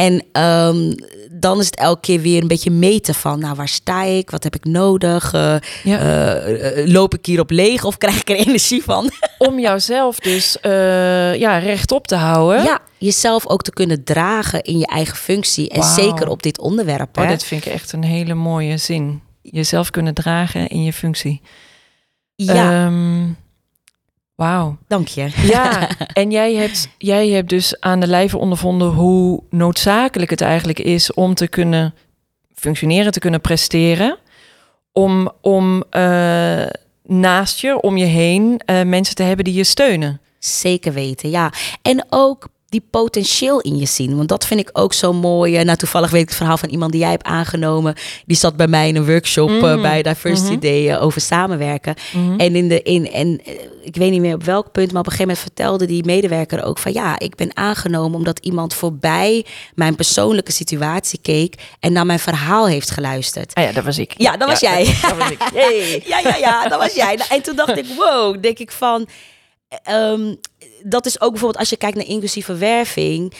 [0.01, 0.93] En ehm,
[1.31, 4.31] dan is het elke keer weer een beetje meten van, nou, waar sta ik?
[4.31, 5.33] Wat heb ik nodig?
[5.33, 5.99] Eh, Ja.
[5.99, 9.11] eh, eh, loop ik hier op leeg of krijg ik er energie van?
[9.39, 12.63] Om jouzelf dus eh, ja, rechtop te houden.
[12.65, 15.69] Ja, jezelf ook te kunnen dragen in je eigen functie.
[15.69, 17.19] En zeker op dit onderwerp.
[17.19, 17.31] Oh, Hè?
[17.31, 19.23] dit vind ik echt een hele mooie zin.
[19.43, 21.41] Jezelf kunnen dragen in je functie.
[22.35, 23.23] Ja, Ehm,
[24.41, 24.77] Wauw.
[24.87, 25.29] dank je.
[25.43, 30.79] Ja, en jij hebt, jij hebt dus aan de lijve ondervonden hoe noodzakelijk het eigenlijk
[30.79, 31.95] is om te kunnen
[32.55, 34.19] functioneren, te kunnen presteren.
[34.93, 36.67] Om, om eh,
[37.03, 40.21] naast je, om je heen, eh, mensen te hebben die je steunen.
[40.39, 41.53] Zeker weten, ja.
[41.83, 44.17] En ook die potentieel in je zien.
[44.17, 45.57] Want dat vind ik ook zo mooi.
[45.57, 47.95] Eh, Nou, toevallig weet ik het verhaal van iemand die jij hebt aangenomen.
[48.27, 49.81] Die zat bij mij in een workshop eh, Mhm.
[49.83, 50.61] bij Diversity Mhm.
[50.61, 51.95] Day eh, over samenwerken.
[52.37, 53.41] En, in de, in, en
[53.83, 56.65] ik weet niet meer op welk punt, maar op een gegeven moment vertelde die medewerker
[56.65, 62.07] ook van ja, ik ben aangenomen omdat iemand voorbij mijn persoonlijke situatie keek en naar
[62.07, 63.55] mijn verhaal heeft geluisterd.
[63.55, 64.15] Ah ja, dat was ik.
[64.17, 64.85] Ja, dat was jij.
[64.85, 65.43] Dat, dat was ik.
[65.55, 66.03] Yay.
[66.07, 67.19] Ja, ja, ja, dat was jij.
[67.31, 69.07] En toen dacht ik, wow, denk ik van,
[69.83, 70.35] ehm,
[70.83, 73.35] dat is ook bijvoorbeeld als je kijkt naar inclusieve werving.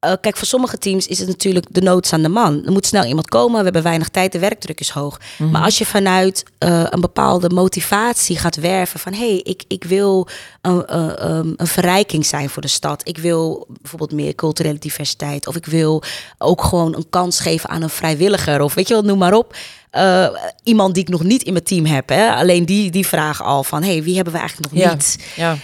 [0.00, 2.64] Eh, kijk, voor sommige teams is het natuurlijk de nood aan de man.
[2.64, 5.20] Er moet snel iemand komen, we hebben weinig tijd, de werkdruk is hoog.
[5.38, 5.50] Mhm.
[5.50, 9.12] Maar als je vanuit eh, een bepaalde motivatie gaat werven van...
[9.12, 10.28] hé, hey, ik, ik wil
[10.60, 13.08] een, eh, ehm, een verrijking zijn voor de stad.
[13.08, 15.46] Ik wil bijvoorbeeld meer culturele diversiteit.
[15.46, 16.02] Of ik wil
[16.38, 18.60] ook gewoon een kans geven aan een vrijwilliger.
[18.60, 19.56] Of weet je wel, noem maar op.
[20.62, 22.08] Iemand die ik nog niet in mijn team heb.
[22.08, 22.34] Hè?
[22.34, 23.82] Alleen die, die vragen al van...
[23.82, 24.92] hé, hey, wie hebben we eigenlijk nog Ja.
[24.92, 25.18] niet?
[25.36, 25.56] Ja.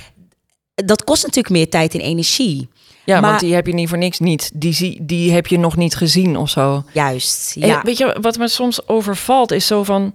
[0.75, 2.69] Dat kost natuurlijk meer tijd en energie.
[3.05, 4.51] Ja, Maar- want die heb je niet voor niks niet.
[4.55, 6.85] Die, zie, die heb je nog niet gezien of zo.
[6.93, 7.83] Juist, En ja.
[7.83, 10.15] weet je, wat me soms overvalt is zo van...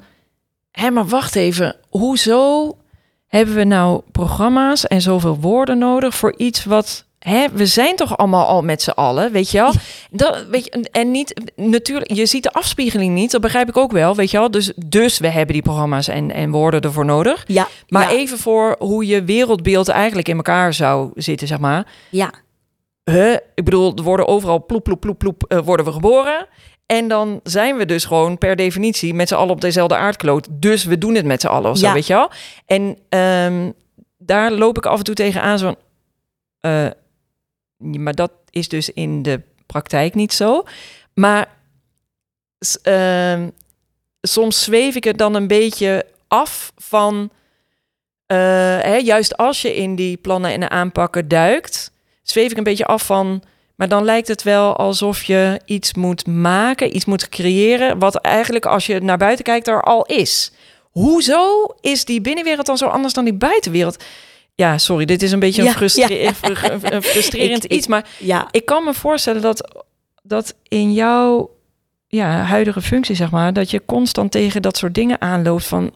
[0.71, 1.75] Hé, maar wacht even.
[1.89, 2.77] Hoezo
[3.27, 7.05] hebben we nou programma's en zoveel woorden nodig voor iets wat...
[7.19, 9.73] Hè, we zijn toch allemaal al met z'n allen, weet je wel?
[10.11, 13.91] Dat, weet je, en niet, natuurlijk, je ziet de afspiegeling niet, dat begrijp ik ook
[13.91, 14.51] wel, weet je wel?
[14.51, 17.43] Dus, dus we hebben die programma's en, en woorden ervoor nodig.
[17.47, 21.87] Ja, Maar ja, even voor hoe je wereldbeeld eigenlijk in elkaar zou zitten, zeg maar.
[22.09, 22.31] ja,
[23.03, 23.33] Huh?
[23.55, 26.47] Ik bedoel, er worden overal ploep, ploep, ploep, ploep, eh, worden we geboren.
[26.85, 30.47] En dan zijn we dus gewoon per definitie met z'n allen op dezelfde aardkloot.
[30.51, 31.93] Dus we doen het met z'n allen of zo, Ja.
[31.93, 32.29] weet je wel?
[32.65, 33.71] En ehm,
[34.17, 35.75] daar loop ik af en toe tegenaan zo'n...
[36.59, 36.85] eh,
[37.79, 40.63] maar dat is dus in de praktijk niet zo.
[41.13, 41.47] Maar
[42.81, 43.49] ehm,
[44.21, 47.29] soms zweef ik het dan een beetje af van...
[48.25, 48.37] eh,
[48.81, 51.91] hè, juist als je in die plannen en aanpakken duikt,
[52.23, 53.43] zweef ik een beetje af van.
[53.75, 58.65] Maar dan lijkt het wel alsof je iets moet maken, iets moet creëren, wat eigenlijk
[58.65, 60.51] als je naar buiten kijkt er al is.
[60.91, 64.03] Hoezo is die binnenwereld dan zo anders dan die buitenwereld?
[64.59, 66.31] Ja, sorry, dit is een beetje een, Ja, frustre- ja.
[66.41, 68.47] een- een frustrerend Ik- ik- iets, maar ja.
[68.51, 69.83] ik kan me voorstellen dat,
[70.23, 71.49] dat in jouw
[72.07, 75.91] ja, huidige functie, zeg maar, dat je constant tegen dat soort dingen aanloopt van,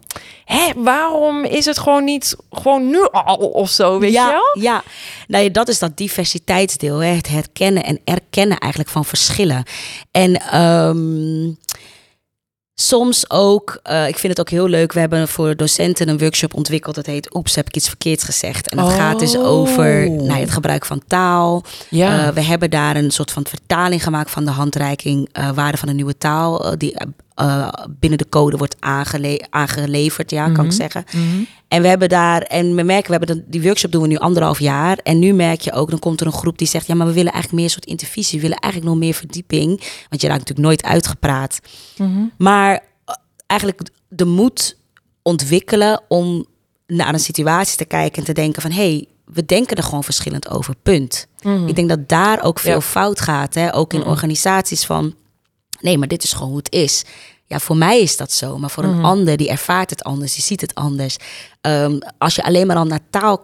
[0.46, 4.64] hé, waarom is het gewoon niet gewoon nu al of zo, weet ja, je wel?
[4.64, 4.84] Ja,
[5.28, 6.98] nou ja, dat is dat diversiteitsdeel.
[7.00, 7.10] Hè?
[7.14, 9.64] Het herkennen en erkennen eigenlijk van verschillen.
[10.12, 11.52] En ehm,
[12.88, 16.54] soms ook, eh, ik vind het ook heel leuk, we hebben voor docenten een workshop
[16.54, 16.96] ontwikkeld.
[16.96, 18.70] Dat heet Oeps, heb ik iets verkeerds gezegd.
[18.70, 19.48] En dat gaat dus Oh.
[19.48, 21.64] over nou, het gebruik van taal.
[21.90, 25.78] Ja, Eh, we hebben daar een soort van vertaling gemaakt van de handreiking eh, waarde
[25.78, 26.78] van een nieuwe taal.
[26.78, 26.96] die
[27.36, 27.68] eh,
[28.00, 30.80] binnen de code wordt aangele- aangeleverd, ja, kan ik Mhm.
[30.82, 31.04] zeggen.
[31.12, 31.44] Mhm.
[31.68, 34.18] En we hebben daar, en we merken, we hebben de- die workshop doen we nu
[34.18, 34.98] anderhalf jaar.
[34.98, 37.14] En nu merk je ook, dan komt er een groep die zegt: Ja, maar we
[37.14, 38.36] willen eigenlijk meer soort intervisie.
[38.40, 39.68] We willen eigenlijk nog meer verdieping.
[40.10, 41.60] Want je raakt natuurlijk nooit uitgepraat.
[41.98, 42.24] Mhm.
[42.38, 42.74] Maar
[43.06, 43.16] eh,
[43.48, 44.78] eigenlijk de moed
[45.22, 46.46] ontwikkelen om
[46.88, 50.04] naar een situatie te kijken en te denken: van hé, hey, we denken er gewoon
[50.04, 50.76] verschillend over.
[50.84, 51.28] Punt.
[51.68, 52.82] Ik denk dat daar ook veel Ja.
[52.82, 53.54] fout gaat.
[53.54, 53.76] Hè?
[53.76, 55.16] Ook in organisaties van,
[55.84, 57.04] nee, maar dit is gewoon hoe het is.
[57.46, 58.58] Ja, voor mij is dat zo.
[58.58, 58.98] Maar voor Mhm.
[58.98, 61.18] een ander, die ervaart het anders, die ziet het anders.
[61.62, 63.42] Ehm, als je alleen maar al naar taal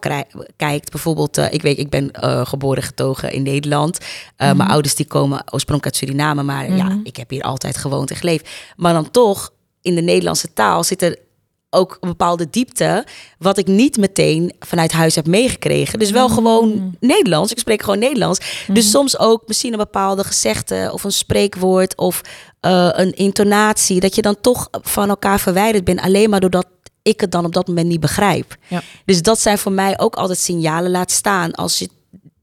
[0.56, 3.98] kijkt, bijvoorbeeld, eh, ik weet, ik ben eh, geboren getogen in Nederland.
[4.36, 4.56] Eh, Mhm.
[4.56, 6.98] Mijn ouders die komen oorspronkelijk uit Suriname, maar ja, Mhm.
[7.02, 8.48] ik heb hier altijd gewoond en geleefd.
[8.76, 11.16] Maar dan toch, in de Nederlandse taal zitten
[11.70, 13.06] ook een bepaalde diepte,
[13.38, 15.98] wat ik niet meteen vanuit huis heb meegekregen.
[15.98, 17.52] Dus wel gewoon Nederlands.
[17.52, 18.64] Ik spreek gewoon Nederlands.
[18.66, 22.20] Dus soms ook misschien een bepaalde gezegde of een spreekwoord of
[22.60, 26.66] eh, een intonatie, dat je dan toch van elkaar verwijderd bent, alleen maar doordat
[27.02, 28.56] ik het dan op dat moment niet begrijp.
[28.68, 28.82] Ja.
[29.04, 31.88] Dus dat zijn voor mij ook altijd signalen laat staan als je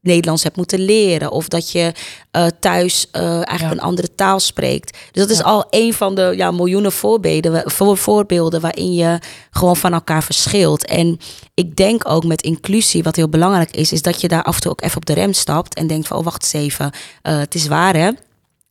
[0.07, 1.31] Nederlands hebt moeten leren.
[1.31, 1.91] Of dat je
[2.31, 3.71] eh, thuis eh, eigenlijk Ja.
[3.71, 4.97] een andere taal spreekt.
[5.11, 5.43] Dus dat is Ja.
[5.43, 9.19] al een van de ja, miljoenen voorbeelden, voor, voorbeelden waarin je
[9.51, 10.85] gewoon van elkaar verschilt.
[10.85, 11.19] En
[11.53, 14.61] ik denk ook met inclusie, wat heel belangrijk is, is dat je daar af en
[14.61, 16.91] toe ook even op de rem stapt en denkt van, oh wacht eens even,
[17.21, 18.11] eh, het is waar hè.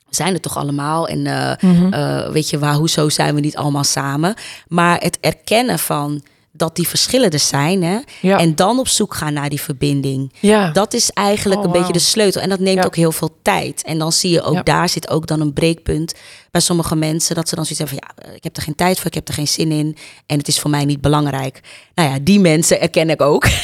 [0.08, 3.84] We zijn er toch allemaal en eh, weet je waar, hoezo zijn we niet allemaal
[3.84, 4.34] samen?
[4.68, 6.22] Maar het erkennen van
[6.56, 8.38] dat die verschillen er zijn hè, Ja.
[8.38, 10.32] en dan op zoek gaan naar die verbinding.
[10.40, 10.70] Ja.
[10.70, 12.40] Dat is eigenlijk Oh, een beetje de sleutel.
[12.40, 12.84] En dat neemt Ja.
[12.84, 13.82] ook heel veel tijd.
[13.84, 14.62] En dan zie je ook Ja.
[14.62, 16.14] daar zit ook dan een breekpunt
[16.50, 17.34] bij sommige mensen.
[17.34, 19.28] Dat ze dan zoiets hebben van ja, ik heb er geen tijd voor, ik heb
[19.28, 19.96] er geen zin in.
[20.26, 21.60] En het is voor mij niet belangrijk.
[21.94, 23.46] Nou ja, die mensen herken ik ook.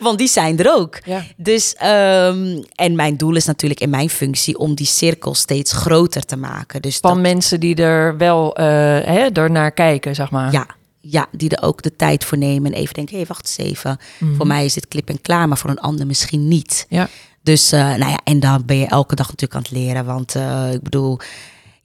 [0.00, 0.98] Want die zijn er ook.
[1.36, 6.24] Dus, ehm, en mijn doel is natuurlijk in mijn functie om die cirkel steeds groter
[6.24, 6.82] te maken.
[6.82, 8.64] Dus Van dat- mensen die er wel eh
[9.04, 10.52] hè, naar kijken, zeg maar.
[10.52, 10.66] ja,
[11.06, 13.68] ja, die er ook de tijd voor nemen en even denken, hé, hey, wacht eens
[13.68, 13.98] even.
[14.36, 16.86] Voor mij is dit klip en klaar, maar voor een ander misschien niet.
[16.88, 17.08] Ja.
[17.42, 20.04] Dus, eh, nou ja, en dan ben je elke dag natuurlijk aan het leren.
[20.04, 21.18] Want eh, ik bedoel,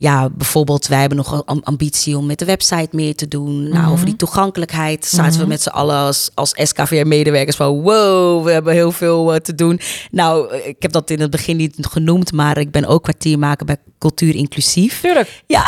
[0.02, 3.70] ja, bijvoorbeeld, wij hebben nog een ambitie om met de website meer te doen.
[3.70, 8.52] Nou, over die toegankelijkheid zaten we met z'n allen als, als SKVR-medewerkers van, wow, we
[8.52, 9.80] hebben heel veel eh, te doen.
[10.12, 13.78] Nou, ik heb dat in het begin niet genoemd, maar ik ben ook kwartiermaker bij
[13.98, 15.02] Cultuur Inclusief.
[15.02, 15.44] Tuurlijk.
[15.48, 15.66] Ja.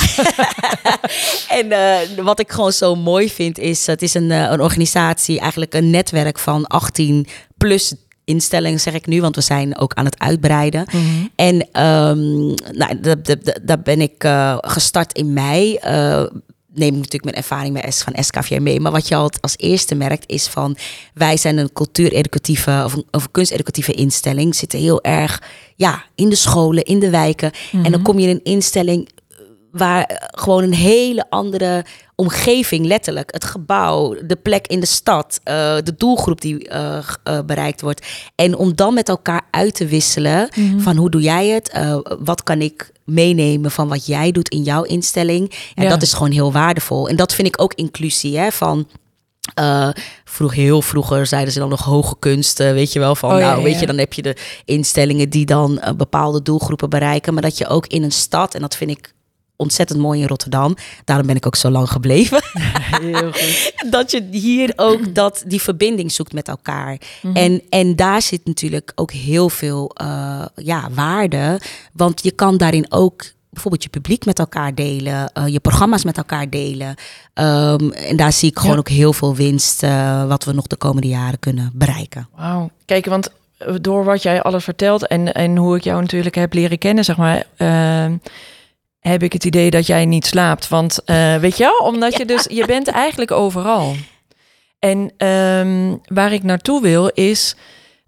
[1.60, 5.40] en eh, wat ik gewoon zo mooi vind is, het is een, eh, een organisatie,
[5.40, 7.94] eigenlijk een netwerk van 18 plus
[8.32, 10.86] instellingen, zeg ik nu, want we zijn ook aan het uitbreiden.
[11.36, 12.46] En ehm,
[12.78, 15.76] nou, da- da- da- daar ben ik eh, gestart in mei.
[15.76, 16.24] eh,
[16.74, 18.80] neem ik natuurlijk mijn ervaring bij S van SKVR mee.
[18.80, 20.78] Maar wat je al als eerste merkt is van...
[21.14, 24.56] wij zijn een cultuureducatieve of een, of een kunsteducatieve instelling.
[24.56, 25.42] Zitten heel erg
[25.76, 27.52] ja, in de scholen, in de wijken.
[27.84, 29.10] En dan kom je in een instelling
[29.72, 33.34] waar eh, gewoon een hele andere omgeving, letterlijk.
[33.34, 35.54] Het gebouw, de plek in de stad, eh,
[35.84, 37.00] de doelgroep die eh,
[37.46, 38.08] bereikt wordt.
[38.36, 41.80] En om dan met elkaar uit te wisselen van hoe doe jij het?
[42.20, 45.52] Wat kan ik meenemen van wat jij doet in jouw instelling?
[45.76, 45.90] En Ja.
[45.90, 47.10] dat is gewoon heel waardevol.
[47.10, 48.88] En dat vind ik ook inclusie, hè, van...
[50.26, 53.16] vroeg, heel vroeger zeiden ze dan nog hoge kunst, eh, weet je wel.
[53.16, 53.80] Van Oh, nou, ja, weet ja.
[53.80, 57.34] je, dan heb je de instellingen die dan bepaalde doelgroepen bereiken.
[57.34, 59.14] Maar dat je ook in een stad, en dat vind ik
[59.62, 60.76] ontzettend mooi in Rotterdam.
[61.06, 62.44] Daarom ben ik ook zo lang gebleven.
[63.02, 63.74] Heel goed.
[63.96, 66.98] dat je hier ook dat, die verbinding zoekt met elkaar.
[67.34, 71.60] en, en daar zit natuurlijk ook heel veel eh, ja, waarde.
[71.94, 76.18] Want je kan daarin ook bijvoorbeeld je publiek met elkaar delen, eh, je programma's met
[76.18, 76.96] elkaar delen.
[77.34, 78.80] Ehm, en daar zie ik gewoon Ja.
[78.80, 82.28] ook heel veel winst eh, wat we nog de komende jaren kunnen bereiken.
[82.36, 82.70] Wauw.
[82.86, 83.30] Kijk, want
[83.82, 87.18] door wat jij alles vertelt en, en hoe ik jou natuurlijk heb leren kennen, zeg
[87.18, 88.16] maar, ehm,
[89.02, 90.68] heb ik het idee dat jij niet slaapt.
[90.68, 93.96] Want eh, weet je wel, omdat je dus, je bent eigenlijk overal.
[94.80, 97.56] En ehm, waar ik naartoe wil is,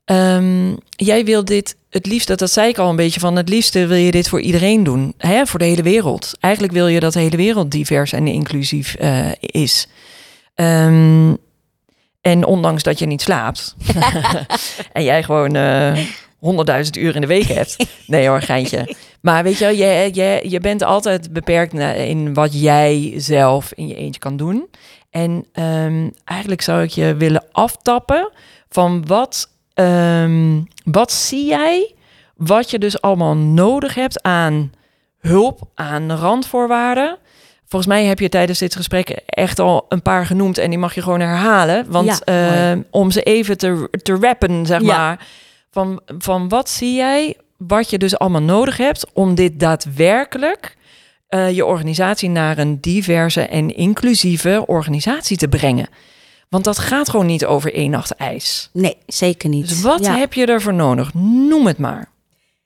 [0.06, 3.50] ehm, jij wil dit het liefst, dat, dat zei ik al een beetje van, het
[3.50, 6.34] liefste wil je dit voor iedereen doen, hè, voor de hele wereld.
[6.40, 9.88] Eigenlijk wil je dat de hele wereld divers en inclusief eh, is.
[10.56, 11.34] Ehm,
[12.22, 13.76] en ondanks dat je niet slaapt
[14.94, 15.98] en jij gewoon eh,
[16.40, 17.76] honderdduizend uur in de week hebt.
[18.08, 18.96] Nee hoor, geintje.
[19.24, 23.96] Maar weet je, je, je, je bent altijd beperkt in wat jij zelf in je
[23.96, 24.70] eentje kan doen.
[25.10, 28.32] En ehm, eigenlijk zou ik je willen aftappen
[28.70, 31.94] van wat, ehm, wat zie jij,
[32.36, 34.72] wat je dus allemaal nodig hebt aan
[35.20, 37.18] hulp, aan randvoorwaarden.
[37.68, 40.96] Volgens mij heb je tijdens dit gesprek echt al een paar genoemd en die mag
[40.96, 41.86] je gewoon herhalen.
[41.92, 42.72] Want Ja, mooi.
[42.72, 44.98] eh, om ze even te, te rappen, zeg Ja.
[44.98, 45.28] maar.
[45.72, 47.36] Van, van wat zie jij,
[47.68, 50.78] wat je dus allemaal nodig hebt om dit daadwerkelijk
[51.28, 55.88] eh, je organisatie naar een diverse en inclusieve organisatie te brengen.
[56.50, 58.70] Want dat gaat gewoon niet over één nacht ijs.
[58.74, 59.70] Nee, zeker niet.
[59.70, 60.18] Dus wat Ja.
[60.18, 61.14] heb je ervoor nodig?
[61.14, 62.12] Noem het maar.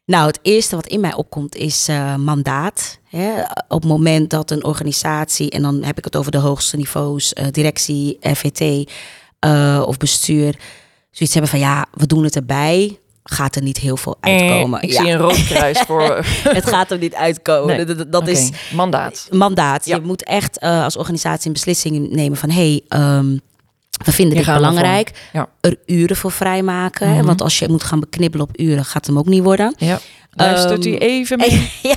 [0.06, 3.00] Nou, het eerste wat in mij opkomt is eh, mandaat.
[3.10, 3.42] Hè?
[3.68, 7.34] Op het moment dat een organisatie, en dan heb ik het over de hoogste niveaus,
[7.34, 8.18] eh, directie,
[9.40, 10.56] eh, of bestuur,
[11.12, 13.00] zoiets hebben van ja, we doen het erbij.
[13.30, 14.80] Gaat er niet heel veel uitkomen.
[14.82, 16.26] Eh, ik ja, zie een rood kruis voor
[16.60, 17.86] het gaat er niet uitkomen.
[17.88, 18.08] Nee.
[18.10, 19.28] Dat, is mandaat.
[19.32, 19.86] mandaat.
[19.86, 19.96] Ja.
[19.96, 23.38] Je moet echt eh, als organisatie een beslissing nemen van hey, ehm,
[24.06, 25.30] we vinden dit belangrijk.
[25.34, 25.50] Ja.
[25.62, 27.10] Er uren voor vrijmaken.
[27.16, 27.26] Mhm.
[27.26, 29.74] Want als je moet gaan beknibbelen op uren, gaat hem ook niet worden.
[29.78, 30.00] Ja.
[30.32, 31.72] Luistert u Ehm, even mee?
[31.82, 31.96] ja.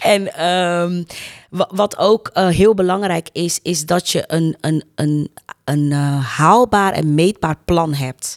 [0.00, 1.02] En ehm,
[1.50, 5.30] wa- wat ook eh, heel belangrijk is, is dat je een, een, een,
[5.64, 8.36] een eh, haalbaar en meetbaar plan hebt.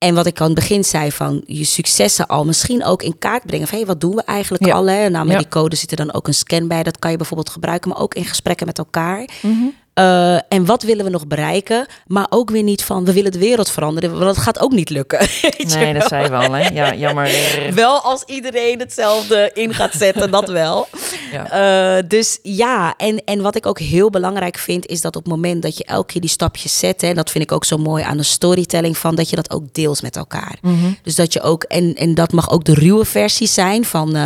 [0.00, 3.46] En wat ik aan het begin zei, van je successen al misschien ook in kaart
[3.46, 3.66] brengen.
[3.68, 4.74] Van hey, wat doen we eigenlijk Ja.
[4.74, 4.86] al?
[4.86, 5.08] Hè?
[5.08, 5.38] Nou, met Ja.
[5.38, 6.82] die code zit er dan ook een scan bij.
[6.82, 9.28] Dat kan je bijvoorbeeld gebruiken, maar ook in gesprekken met elkaar.
[9.42, 9.54] Mhm.
[10.00, 11.86] Eh, en wat willen we nog bereiken?
[12.06, 14.90] Maar ook weer niet van we willen de wereld veranderen, want dat gaat ook niet
[14.90, 15.18] lukken.
[15.74, 16.08] Nee, dat wel?
[16.08, 16.68] zei we al, hè?
[16.68, 17.30] Ja, jammer.
[17.74, 20.88] Wel als iedereen hetzelfde in gaat zetten, dat wel.
[21.32, 21.50] Ja.
[21.98, 25.32] Eh, dus ja, en, en wat ik ook heel belangrijk vind, is dat op het
[25.32, 27.76] moment dat je elke keer die stapjes zet, hè, en dat vind ik ook zo
[27.78, 30.58] mooi aan de storytelling, van dat je dat ook deelt met elkaar.
[30.62, 30.74] Mhm.
[31.02, 34.22] Dus dat je ook, en, en dat mag ook de ruwe versie zijn van, eh,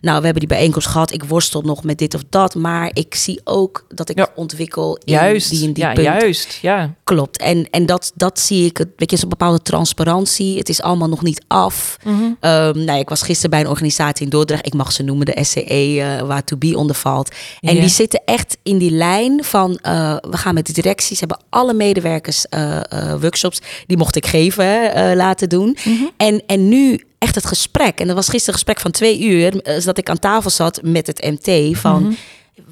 [0.00, 3.14] nou, we hebben die bijeenkomst gehad, ik worstel nog met dit of dat, maar ik
[3.14, 4.28] zie ook dat ik Ja.
[4.34, 5.50] ontwikkel Juist.
[5.50, 6.06] die en die ja, punt.
[6.06, 6.58] juist.
[6.62, 6.94] Ja.
[7.04, 7.38] Klopt.
[7.38, 10.58] En, en dat, dat zie ik, het- weet je, is een bepaalde transparantie.
[10.58, 11.96] Het is allemaal nog niet af.
[12.40, 14.66] Ehm, nou, ik was gisteren bij een organisatie in Dordrecht.
[14.66, 15.60] Ik mag ze noemen, de SCE,
[16.00, 17.34] eh, waar To Be onder valt.
[17.60, 19.76] En die zitten echt in die lijn van...
[19.76, 22.80] eh, we gaan met de directies, hebben alle medewerkers eh,
[23.20, 23.60] workshops...
[23.86, 25.76] die mocht ik geven, hè, laten doen.
[25.84, 26.02] Mhm.
[26.16, 28.00] En, en nu echt het gesprek.
[28.00, 29.52] En dat was gisteren een gesprek van twee uur...
[29.80, 32.02] zodat ik aan tafel zat met het MT van...
[32.02, 32.12] Mhm.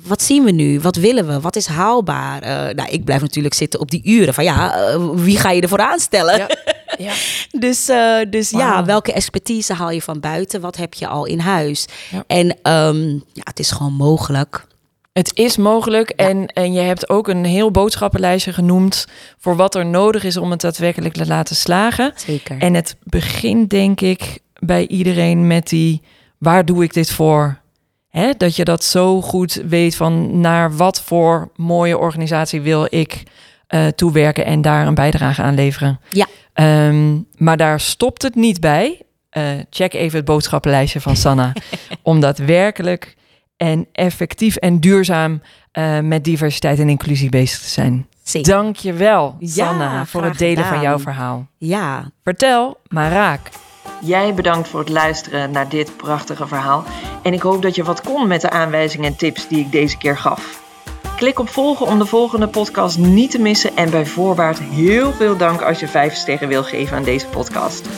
[0.03, 0.81] Wat zien we nu?
[0.81, 1.41] Wat willen we?
[1.41, 2.43] Wat is haalbaar?
[2.43, 4.35] Eh, nou, ik blijf natuurlijk zitten op die uren.
[4.35, 6.37] Van ja, eh, wie ga je ervoor aanstellen?
[6.39, 6.49] Ja.
[7.07, 7.13] ja.
[7.51, 10.61] Dus, eh, dus ja, welke expertise haal je van buiten?
[10.61, 11.87] Wat heb je al in huis?
[12.11, 12.25] Ja.
[12.27, 14.67] En ehm, ja, het is gewoon mogelijk.
[15.13, 19.07] Het is mogelijk en, en je hebt ook een heel boodschappenlijstje genoemd
[19.39, 22.13] voor wat er nodig is om het daadwerkelijk te laten slagen.
[22.17, 22.59] Zeker.
[22.59, 26.03] En het begint denk ik bij iedereen met die
[26.39, 27.60] waar doe ik dit voor?
[28.11, 28.33] Hè?
[28.37, 33.23] Dat je dat zo goed weet van naar wat voor mooie organisatie wil ik
[33.67, 36.01] eh, toewerken en daar een bijdrage aan leveren.
[36.11, 36.27] Ja.
[36.53, 39.03] Ehm, maar daar stopt het niet bij.
[39.31, 41.53] Eh, check even het boodschappenlijstje van Sanna.
[42.03, 43.17] om daadwerkelijk
[43.57, 45.43] en effectief en duurzaam
[45.73, 48.07] eh, met diversiteit en inclusie bezig te zijn.
[48.23, 48.53] Zeker.
[48.53, 51.47] Dank je wel, Ja, Sanna, voor het delen van jouw verhaal.
[51.59, 53.51] Ja, Vertel, maar raak.
[54.01, 56.85] Jij bedankt voor het luisteren naar dit prachtige verhaal.
[57.23, 59.99] En ik hoop dat je wat kon met de aanwijzingen en tips die ik deze
[59.99, 60.63] keer gaf.
[61.17, 63.77] Klik op volgen om de volgende podcast niet te missen.
[63.77, 67.89] En bij voorbaat heel veel dank als je 5 sterren wil geven aan deze podcast.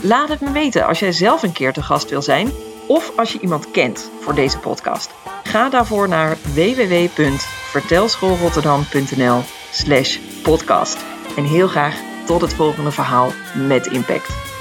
[0.00, 2.50] Laat het me weten als jij zelf een keer te gast wil zijn.
[2.86, 5.10] Of als je iemand kent voor deze podcast.
[5.42, 11.04] Ga daarvoor naar www.vertelschoolrotterdam.nl slash podcast.
[11.36, 11.94] En heel graag
[12.26, 14.51] tot het volgende verhaal met impact.